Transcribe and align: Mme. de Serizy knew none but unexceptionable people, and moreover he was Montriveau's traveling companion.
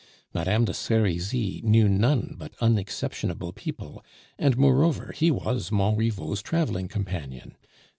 Mme. 0.33 0.63
de 0.65 0.73
Serizy 0.73 1.61
knew 1.63 1.87
none 1.87 2.33
but 2.35 2.55
unexceptionable 2.59 3.53
people, 3.53 4.03
and 4.39 4.57
moreover 4.57 5.13
he 5.15 5.29
was 5.29 5.71
Montriveau's 5.71 6.41
traveling 6.41 6.87
companion. 6.87 7.55